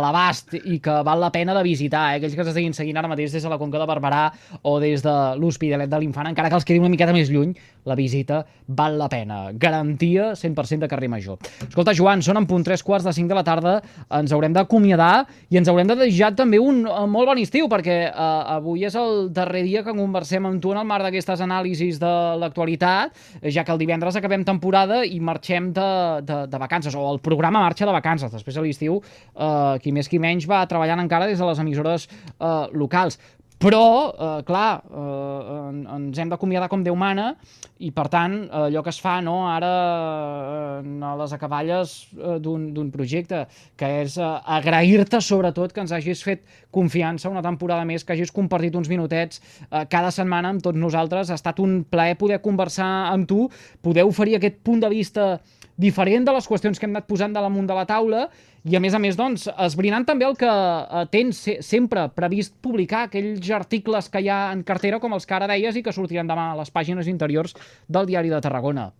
[0.00, 2.22] l'abast la, i que val la pena de visitar, eh?
[2.22, 4.22] aquells que ens estiguin seguint ara mateix des de la Conca de Barberà
[4.62, 7.52] o des de l'Hospitalet de l'Infant, encara que els quedi una miqueta més lluny,
[7.84, 9.50] la visita val la pena.
[9.52, 11.36] Garantia 100% de carrer Major.
[11.68, 13.76] Escolta, Joan, són en punt 3 quarts de 5 de la tarda,
[14.16, 18.00] ens haurem d'acomiadar i ens haurem de deixar també un uh, molt bon estiu, perquè
[18.08, 21.40] uh, avui avui és el darrer dia que conversem amb tu en el marc d'aquestes
[21.42, 25.88] anàlisis de l'actualitat, ja que el divendres acabem temporada i marxem de,
[26.22, 28.30] de, de vacances, o el programa marxa de vacances.
[28.30, 29.00] Després a l'estiu,
[29.34, 33.18] eh, qui més qui menys va treballant encara des de les emissores eh, locals.
[33.58, 37.32] Però, eh, clar, eh, en- ens hem d'acomiadar com Déu mana
[37.80, 42.38] i, per tant, eh, allò que es fa no, ara eh, a les acaballes eh,
[42.38, 44.22] d'un projecte, que és eh,
[44.58, 49.42] agrair-te sobretot que ens hagis fet confiança una temporada més, que hagis compartit uns minutets
[49.72, 51.30] eh, cada setmana amb tots nosaltres.
[51.30, 53.48] Ha estat un plaer poder conversar amb tu,
[53.82, 55.40] poder oferir aquest punt de vista
[55.78, 58.28] diferent de les qüestions que hem anat posant de damunt de la taula
[58.68, 62.54] i, a més a més, doncs, esbrinant també el que eh, tens se sempre previst
[62.64, 65.94] publicar, aquells articles que hi ha en cartera, com els que ara deies i que
[65.96, 67.56] sortiran demà a les pàgines interiors
[67.88, 68.90] del Diari de Tarragona.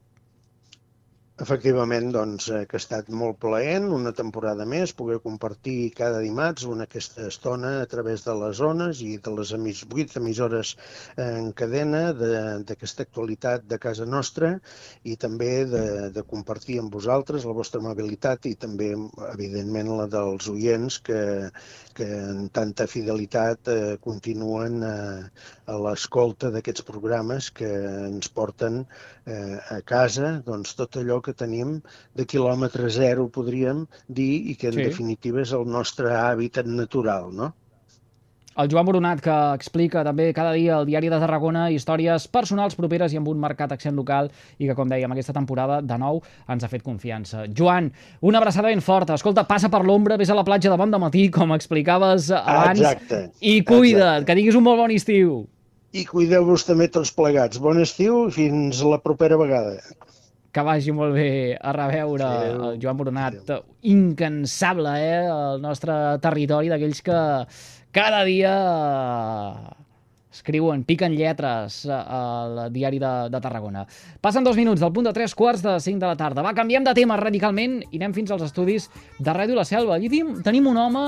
[1.44, 6.64] Efectivament, doncs, eh, que ha estat molt plaent, una temporada més, poder compartir cada dimarts
[6.66, 10.72] una aquesta estona a través de les zones i de les emis, vuit emissores
[11.24, 14.50] en cadena de- d'aquesta actualitat de casa nostra
[15.04, 15.84] i també de,
[16.16, 18.90] de compartir amb vosaltres la vostra amabilitat i també,
[19.30, 21.20] evidentment, la dels oients que,
[21.94, 25.22] que en tanta fidelitat eh, continuen eh,
[25.70, 27.70] a l'escolta d'aquests programes que
[28.08, 28.82] ens porten
[29.28, 31.78] eh, a casa doncs, tot allò que tenim
[32.16, 34.84] de quilòmetre zero, podríem dir, i que en Sí.
[34.88, 37.52] definitiva és el nostre hàbitat natural, no?
[38.58, 43.12] El Joan Boronat, que explica també cada dia al Diari de Tarragona històries personals properes
[43.14, 46.18] i amb un marcat accent local i que, com dèiem, aquesta temporada, de nou,
[46.50, 47.44] ens ha fet confiança.
[47.54, 49.14] Joan, una abraçada ben forta.
[49.14, 53.30] Escolta, passa per l'ombra, vés a la platja de bon matí, com explicaves abans, Exacte.
[53.40, 54.26] i cuida't, Exacte.
[54.26, 55.46] que tinguis un molt bon estiu.
[55.96, 57.60] I cuideu-vos també tots plegats.
[57.64, 59.78] Bon estiu i fins la propera vegada.
[60.52, 62.62] Que vagi molt bé a reveure Adéu.
[62.68, 63.50] el Joan Boronat,
[63.88, 65.92] incansable, eh, el nostre
[66.24, 67.18] territori, d'aquells que
[67.92, 69.76] cada dia eh,
[70.32, 73.86] escriuen, piquen lletres eh, al diari de, de Tarragona.
[74.20, 76.44] Passen dos minuts del punt de tres quarts de cinc de la tarda.
[76.44, 79.96] Va, canviem de tema radicalment i anem fins als estudis de Ràdio La Selva.
[79.96, 81.06] Allí tenim, tenim un home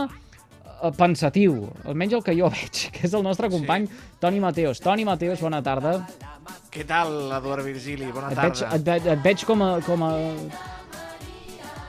[0.97, 3.87] pensatiu, almenys el que jo veig, que és el nostre company
[4.21, 4.81] Toni Mateos.
[4.81, 5.99] Toni Mateos, bona tarda.
[6.71, 8.11] Què tal, Eduard Virgili?
[8.15, 8.77] Bona Et veig, tarda.
[8.77, 10.13] et, veig, et veig com a, com a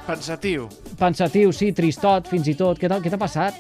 [0.08, 0.68] Pensatiu.
[0.98, 2.80] pensatiu, sí, tristot, fins i tot.
[2.82, 3.54] Què t'ha què t'ha passat?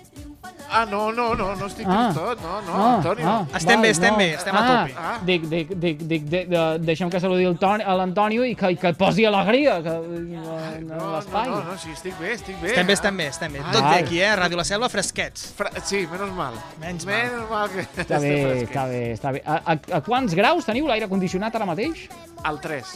[0.73, 2.09] Ah, no, no, no, no estic Ah.
[2.13, 3.47] tristot, no, no, Antonio.
[3.53, 4.95] Estem bé, estem bé, estem a ah, tope.
[4.97, 5.19] Ah.
[5.25, 8.71] Dic, dic, dic, dic, dic, de, deixem que saludi el Toni- a l'Antonio i que,
[8.79, 11.49] que posi alegria que, en No, no, l'espai.
[11.49, 12.69] no, no, sí, estic bé, estic bé.
[12.69, 13.59] Estem bé, estem bé, estem bé.
[13.65, 13.71] Ah.
[13.73, 14.31] Tot bé aquí, eh?
[14.39, 15.51] Ràdio La Selva, fresquets.
[15.57, 16.53] Fra sí, menys mal.
[16.79, 17.15] Menys mal.
[17.15, 18.71] Menys mal que Està bé, fresquets.
[18.71, 19.43] està bé, està bé.
[19.45, 22.07] A, a, a quants graus teniu l'aire condicionat ara mateix?
[22.47, 22.95] El 3.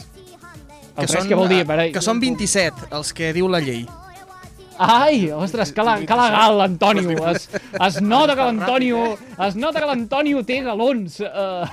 [0.96, 1.60] El tres, què vol dir?
[1.68, 3.84] Per, que són 27, els que diu la llei.
[4.78, 7.14] Ai, ostres, que, la, que legal l'Antonio.
[7.32, 7.48] Es,
[7.86, 11.20] es nota que l'Antonio es nota que l'Antonio té galons.
[11.20, 11.64] Uh,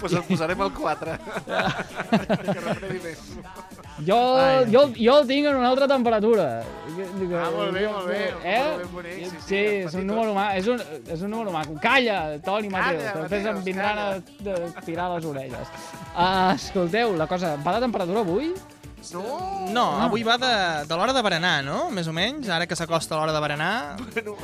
[0.00, 1.14] Pues el posarem al 4.
[1.44, 3.20] que refredi més.
[4.06, 4.66] jo, Ai.
[4.72, 6.48] jo, jo el tinc en una altra temperatura.
[6.64, 8.58] Ah, molt bé, molt bé, Eh?
[8.58, 10.58] número ben bonic, sí, sí, sí, és un número maco.
[10.58, 11.76] És un, és un número maco.
[11.80, 14.06] Calla, Toni Mateo, Calla, després em vindran a,
[14.42, 14.70] calla.
[14.74, 15.74] a tirar les orelles.
[16.14, 18.52] Uh, escolteu, la cosa, va de temperatura avui?
[19.12, 19.24] No,
[19.74, 20.50] No, avui va de,
[20.88, 21.90] de l'hora de berenar, no?
[21.94, 24.34] Més o menys, ara que s'acosta l'hora de berenar, bueno,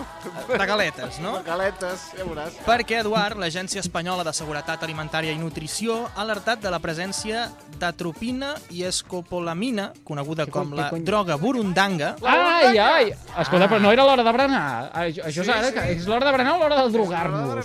[0.58, 1.32] de galetes, no?
[1.38, 2.56] Bacaletes, ja veuràs.
[2.66, 7.46] Perquè, Eduard, l'Agència Espanyola de Seguretat Alimentària i Nutrició ha alertat de la presència
[7.80, 11.04] d'atropina i escopolamina, coneguda com la cony?
[11.06, 13.12] droga burundanga, Ai, ai!
[13.40, 14.64] Escolta, però no era l'hora de berenar.
[14.92, 15.74] Això, això Sí, és ara, sí.
[15.78, 17.64] que és l'hora de berenar o l'hora de drogar-nos?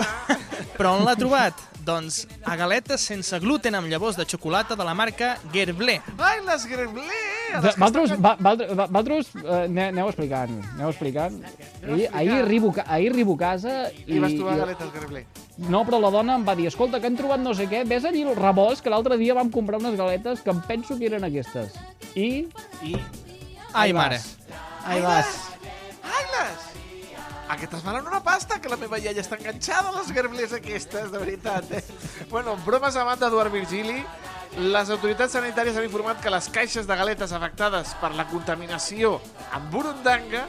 [0.78, 1.54] però on l'ha trobat?
[1.86, 6.00] Doncs a galetes sense gluten amb llavors de xocolata de la marca Gerblé.
[6.18, 7.06] Ai, les greblé!
[7.62, 11.38] De- Valtros, va- Val- Va- Valtros, eh, ane- aneu explicant, aneu explicant.
[11.86, 14.16] Ahir, ahir, arribo, ahir arribo a casa i...
[14.18, 15.26] I vas trobar i- galetes greblé.
[15.58, 18.04] No, però la dona em va dir, escolta, que han trobat no sé què, ves
[18.04, 21.24] allí al rebost, que l'altre dia vam comprar unes galetes que em penso que eren
[21.24, 21.72] aquestes.
[22.16, 22.48] I...
[22.84, 22.96] I...
[23.74, 24.02] Ai, vas.
[24.02, 24.20] mare.
[24.86, 25.26] Ahí vas.
[25.26, 25.55] Ai-les!
[27.50, 31.20] Aquestes valen una pasta, que la meva iaia està enganxada a les gerblers aquestes, de
[31.22, 31.70] veritat.
[31.78, 31.84] Eh?
[32.32, 34.00] Bueno, bromes a banda, Eduard Virgili,
[34.58, 39.20] les autoritats sanitàries han informat que les caixes de galetes afectades per la contaminació
[39.54, 40.46] amb burundanga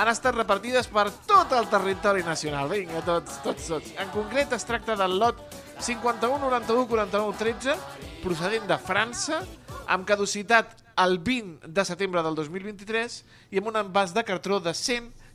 [0.00, 2.70] han estat repartides per tot el territori nacional.
[2.72, 3.94] Vinga, tots, tots, tots.
[4.00, 5.42] En concret, es tracta del lot
[5.78, 7.76] 51 91 49 13,
[8.24, 9.42] procedent de França,
[9.86, 14.74] amb caducitat el 20 de setembre del 2023 i amb un envàs de cartró de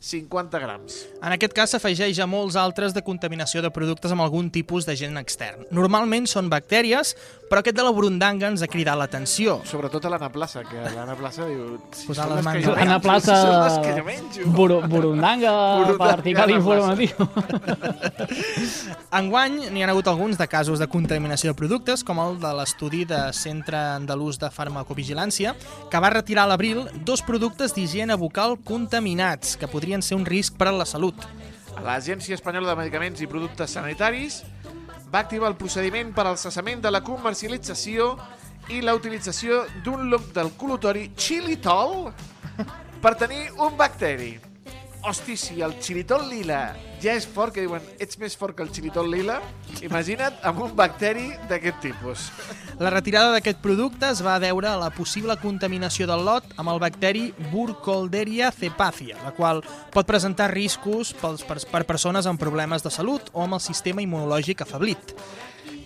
[0.00, 0.98] 150 grams.
[1.22, 5.16] En aquest cas s'afegeix a molts altres de contaminació de productes amb algun tipus d'agent
[5.20, 5.64] extern.
[5.74, 7.14] Normalment són bactèries,
[7.50, 9.60] però aquest de la burundanga ens ha cridat l'atenció.
[9.68, 11.76] Sobretot a l'Anna Plaça, que l'Anna Plaça diu...
[11.94, 13.36] Si Posar les mans Anna Plaça...
[13.76, 14.46] Si que jo menjo.
[14.54, 17.26] Buru, burundanga, Burundanga, per article informatiu.
[19.20, 23.04] Enguany n'hi ha hagut alguns de casos de contaminació de productes, com el de l'estudi
[23.08, 25.54] de Centre Andalús de Farmacovigilància,
[25.90, 30.56] que va retirar a l'abril dos productes d'higiene bucal contaminats, que podrien ser un risc
[30.58, 31.14] per a la salut.
[31.84, 34.38] l'Agència Espanyola de Medicaments i Productes Sanitaris
[35.12, 38.14] va activar el procediment per al cessament de la comercialització
[38.74, 42.10] i la utilització d'un look del col·lutori xilitol
[43.02, 44.34] per tenir un bacteri.
[45.06, 48.72] Hosti, si el xilitol lila ja és fort, que diuen ets més fort que el
[48.74, 49.36] xilitol lila,
[49.78, 52.24] imagina't amb un bacteri d'aquest tipus.
[52.82, 56.80] La retirada d'aquest producte es va deure a la possible contaminació del lot amb el
[56.82, 59.62] bacteri Burkholderia cepacia, la qual
[59.94, 64.02] pot presentar riscos pels, per, per persones amb problemes de salut o amb el sistema
[64.02, 65.14] immunològic afeblit.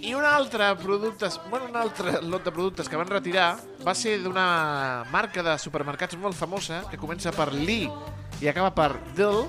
[0.01, 3.51] I un altre productes, bueno, un altre lot de productes que van retirar
[3.85, 7.93] va ser d'una marca de supermercats molt famosa que comença per Lee
[8.41, 9.45] i acaba per Dill.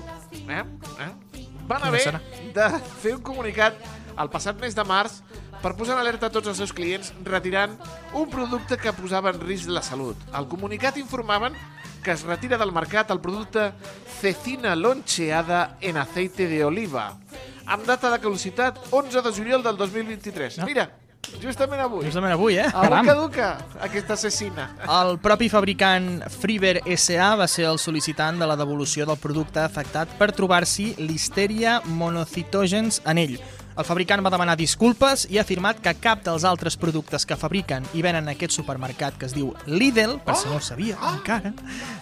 [0.48, 0.62] Eh?
[1.00, 1.10] Eh?
[1.68, 2.20] Van haver
[2.54, 2.68] de
[3.02, 3.78] fer un comunicat
[4.20, 5.20] el passat mes de març
[5.62, 7.76] per posar en alerta a tots els seus clients retirant
[8.18, 10.18] un producte que posava en risc la salut.
[10.32, 11.56] Al comunicat informaven
[12.02, 13.70] que es retira del mercat el producte
[14.18, 17.12] cecina loncheada en aceite de oliva,
[17.64, 20.58] amb data de caducitat 11 de juliol del 2023.
[20.58, 20.66] No.
[20.66, 20.88] Mira,
[21.42, 22.04] justament avui.
[22.06, 22.66] Justament avui, eh?
[22.66, 23.06] Avui Caram.
[23.06, 23.48] caduca
[23.80, 24.68] aquesta cecina.
[24.86, 30.08] El propi fabricant Freeber SA va ser el sol·licitant de la devolució del producte afectat
[30.18, 33.36] per trobar-s'hi Listeria monocytogens en ell.
[33.72, 37.86] El fabricant va demanar disculpes i ha afirmat que cap dels altres productes que fabriquen
[37.96, 41.54] i venen en aquest supermercat que es diu Lidl, per si no ho sabia encara,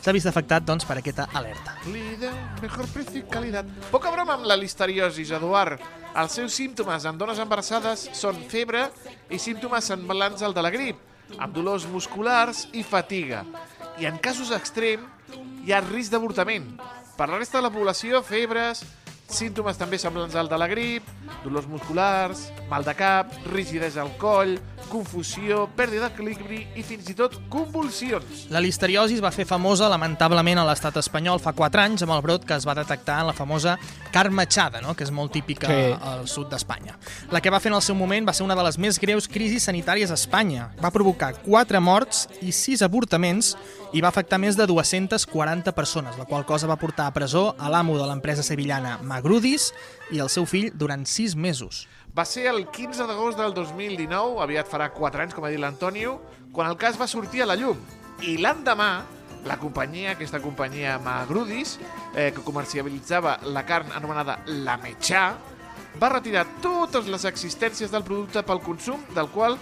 [0.03, 1.77] s'ha vist afectat doncs, per aquesta alerta.
[1.87, 3.71] Lidl, mejor precio y calidad.
[3.93, 5.79] Poca broma amb la listeriosis, Eduard.
[6.19, 8.89] Els seus símptomes en dones embarassades són febre
[9.31, 10.99] i símptomes semblants al de la grip,
[11.39, 13.45] amb dolors musculars i fatiga.
[14.03, 15.07] I en casos extrem
[15.63, 16.73] hi ha risc d'avortament.
[17.15, 18.83] Per la resta de la població, febres,
[19.35, 21.07] símptomes també semblants al de la grip,
[21.45, 24.57] dolors musculars, mal de cap, rigidesa al coll,
[24.91, 28.47] confusió, pèrdua d'equilibri i fins i tot convulsions.
[28.51, 32.25] La listeriosi es va fer famosa, lamentablement, a l'estat espanyol fa 4 anys amb el
[32.27, 33.77] brot que es va detectar en la famosa
[34.13, 34.95] carmachada, no?
[34.95, 35.75] que és molt típica Sí.
[35.93, 35.99] sí.
[36.03, 36.97] al sud d'Espanya.
[37.31, 39.29] La que va fer en el seu moment va ser una de les més greus
[39.29, 40.71] crisis sanitàries a Espanya.
[40.83, 43.57] Va provocar 4 morts i 6 avortaments
[43.93, 47.69] i va afectar més de 240 persones, la qual cosa va portar a presó a
[47.71, 49.73] l'amo de l'empresa sevillana Magrudis
[50.13, 51.87] i el seu fill durant 6 mesos.
[52.17, 56.21] Va ser el 15 d'agost del 2019, aviat farà 4 anys, com ha dit l'Antonio,
[56.53, 57.79] quan el cas va sortir a la llum.
[58.27, 59.05] I l'endemà,
[59.45, 61.79] la companyia, aquesta companyia Magrudis,
[62.15, 65.35] eh, que comercialitzava la carn anomenada La Mechà,
[66.01, 69.59] va retirar totes les existències del producte pel consum, del qual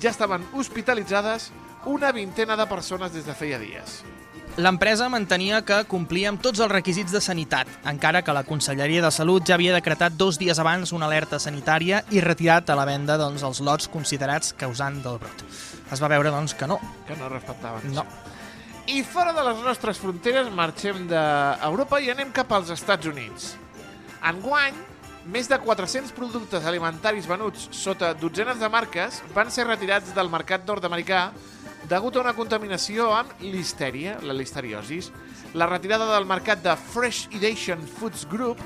[0.00, 1.50] ja estaven hospitalitzades
[1.86, 4.02] una vintena de persones des de feia dies.
[4.60, 9.12] L'empresa mantenia que complia amb tots els requisits de sanitat, encara que la Conselleria de
[9.14, 13.16] Salut ja havia decretat dos dies abans una alerta sanitària i retirat a la venda
[13.16, 15.46] doncs, els lots considerats causant del brot.
[15.94, 16.80] Es va veure doncs, que no.
[17.06, 17.94] Que no respectaven.
[17.94, 18.04] No.
[18.88, 23.54] I fora de les nostres fronteres marxem d'Europa i anem cap als Estats Units.
[24.30, 24.76] Enguany,
[25.30, 30.64] més de 400 productes alimentaris venuts sota dotzenes de marques van ser retirats del mercat
[30.68, 31.26] nord-americà
[31.90, 35.10] degut a una contaminació amb listèria, la listeriosis.
[35.54, 38.60] La retirada del mercat de Fresh Edition Foods Group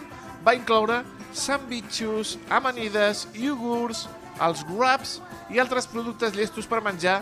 [0.47, 1.03] va incloure
[1.35, 4.07] sandwichos, amanides, iogurts,
[4.43, 5.19] els wraps
[5.51, 7.21] i altres productes llestos per menjar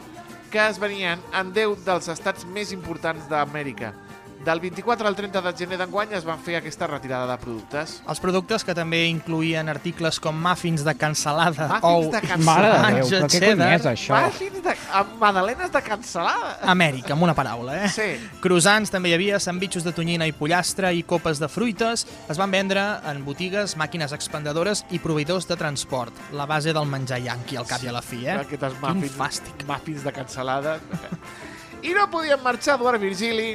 [0.52, 3.94] que es venien en 10 dels estats més importants d'Amèrica.
[4.42, 7.92] Del 24 al 30 de gener d'enguany es van fer aquesta retirada de productes.
[8.10, 12.80] Els productes que també incluïen articles com muffins de cansalada, Muffins ou, de cansalada.
[12.82, 13.68] Mare de Déu, què cheddar.
[13.76, 14.18] és això?
[14.24, 16.56] Muffins de, amb madalenes de cansalada.
[16.74, 17.92] Amèrica, amb una paraula, eh?
[17.94, 18.08] Sí.
[18.42, 22.02] Croissants també hi havia, sandvitxos de tonyina i pollastre i copes de fruites.
[22.26, 22.82] Es van vendre
[23.14, 26.18] en botigues, màquines expendedores i proveïdors de transport.
[26.34, 28.40] La base del menjar yanqui, al cap i a la fi, eh?
[28.42, 29.66] Aquestes Quin muffins, fàstic.
[29.70, 30.80] muffins de cansalada.
[31.86, 33.54] I no podíem marxar, Eduard Virgili,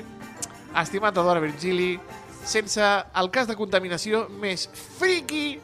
[0.83, 1.99] estimat Eduard Virgili,
[2.47, 4.67] sense el cas de contaminació més
[4.99, 5.59] friqui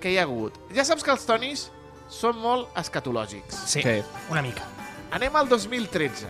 [0.00, 0.56] que hi ha hagut.
[0.74, 1.66] Ja saps que els tonis
[2.12, 3.62] són molt escatològics.
[3.66, 4.02] Sí, Sí.
[4.30, 4.62] una mica.
[5.12, 6.28] Anem al 2013.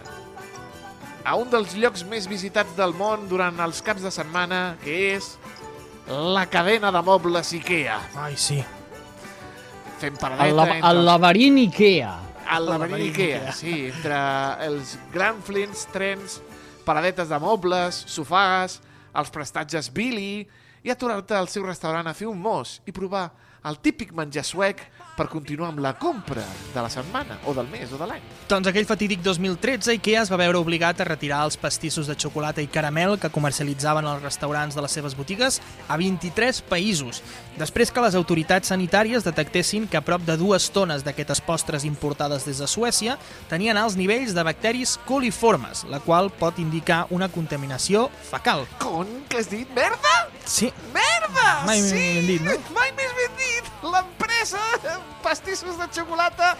[1.24, 5.36] A un dels llocs més visitats del món durant els caps de setmana, que és
[6.08, 8.00] la cadena de mobles IKEA.
[8.16, 8.58] Ai, sí.
[10.00, 10.88] Fem El, paradeta la, entre...
[10.90, 12.12] el laberint Ikea.
[12.56, 13.52] El laberint laberint Ikea, Ikea.
[13.52, 14.18] sí, entre
[14.66, 16.40] els Granflins, trens,
[16.84, 18.80] paradetes de mobles, sofàs,
[19.16, 20.42] els prestatges Billy
[20.82, 23.28] i aturar-te al seu restaurant a fer un mos i provar
[23.68, 24.80] el típic menjar suec
[25.22, 26.42] per continuar amb la compra
[26.74, 28.22] de la setmana, o del mes, o de l'any.
[28.50, 32.62] Doncs aquell fatídic 2013, IKEA es va veure obligat a retirar els pastissos de xocolata
[32.62, 37.22] i caramel que comercialitzaven als restaurants de les seves botigues a 23 països,
[37.60, 42.48] després que les autoritats sanitàries detectessin que a prop de dues tones d'aquestes postres importades
[42.48, 43.16] des de Suècia
[43.52, 48.66] tenien alts nivells de bacteris coliformes, la qual pot indicar una contaminació fecal.
[48.82, 49.70] Con, què has dit?
[49.76, 50.16] Merda?
[50.44, 51.62] Sí, Merda!
[51.68, 51.94] Mai sí!
[51.94, 52.58] més ben dit, no?
[52.74, 53.74] Mai més ben dit!
[53.86, 56.54] L'empresa pastissos de xocolata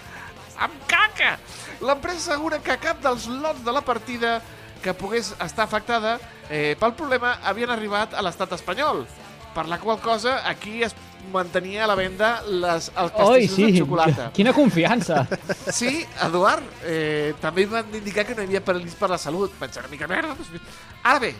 [0.58, 1.36] amb caca!
[1.82, 4.40] L'empresa assegura que cap dels lots de la partida
[4.82, 6.18] que pogués estar afectada
[6.50, 9.04] eh, pel problema havien arribat a l'estat espanyol,
[9.54, 10.94] per la qual cosa aquí es
[11.32, 14.28] mantenia a la venda les, els Oi, pastissos sí, de xocolata.
[14.36, 15.22] quina confiança.
[15.70, 19.54] Sí, Eduard, eh, també van indicar que no hi havia perills per la salut.
[19.60, 20.34] Vaig una mica merda.
[20.38, 20.74] Doncs...
[21.02, 21.34] Ara bé,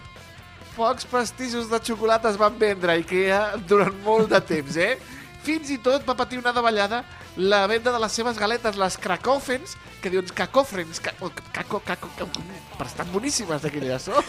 [0.76, 4.94] pocs pastissos de xocolata es van vendre a Ikea durant molt de temps, eh?
[5.43, 7.03] Fins i tot va patir una davallada
[7.36, 12.43] la venda de les seves galetes, les Cracofens, que dius cacofrens, caco, caco, caco, caco,
[12.76, 14.20] però estan boníssimes d'aquelles, no?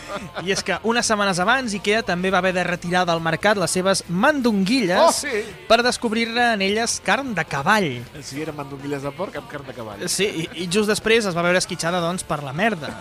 [0.46, 3.74] i és que unes setmanes abans IKEA també va haver de retirar del mercat les
[3.74, 5.42] seves mandonguilles Oh, sí!
[5.68, 7.90] per descobrir-ne en elles carn de cavall.
[8.22, 10.06] Sí, eren mandonguilles de porc amb carn de cavall.
[10.08, 12.94] Sí, i, i just després es va veure esquitxada, doncs, per la merda.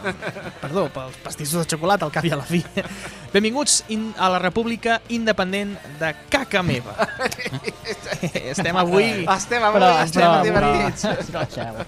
[0.64, 2.62] Perdó, pels pastissos de xocolata, al cap i a la fi.
[3.36, 6.96] Benvinguts in, a la república independent de caca meva.
[8.54, 9.10] Estem avui...
[9.36, 11.04] Estem, avui, estem divertits.
[11.18, 11.84] Escolteu,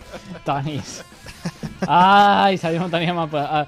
[0.46, 1.00] Tonis.
[1.88, 3.18] Ai, sabia, no teníem...
[3.18, 3.66] A...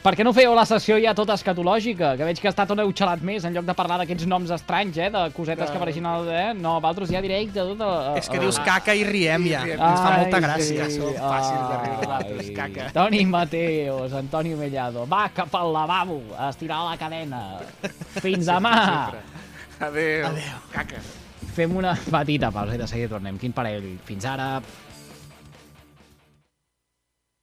[0.00, 2.12] Per què no fèieu la sessió ja tota escatològica?
[2.16, 4.96] Que veig que està tot heu xalat més, en lloc de parlar d'aquests noms estranys,
[5.02, 5.08] eh?
[5.12, 6.28] De cosetes que apareixen al...
[6.30, 6.46] Eh?
[6.56, 7.82] No, vosaltres ja directe, tot...
[7.84, 9.64] A, És que dius caca i riem ja.
[9.66, 9.82] I riem.
[9.82, 10.46] Ens fa Ai, molta sí.
[10.46, 10.86] gràcia.
[10.86, 12.90] que són fàcils de riure, nosaltres, Ai, caca.
[12.96, 15.06] Toni Mateos, Antoni Mellado.
[15.10, 17.46] Va cap al lavabo, a estirar la cadena.
[18.24, 18.76] Fins demà.
[19.80, 20.30] Adéu.
[20.30, 20.62] Adéu.
[20.76, 21.02] Caca.
[21.50, 23.38] Fem una petita pausa i de seguida tornem.
[23.40, 23.88] Quin parell.
[24.06, 24.52] Fins ara.